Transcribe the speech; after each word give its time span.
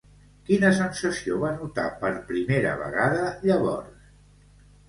Quina 0.45 0.71
sensació 0.77 1.37
va 1.43 1.51
notar 1.59 1.85
per 1.99 2.11
primera 2.31 2.73
vegada 2.83 3.31
llavors? 3.47 4.13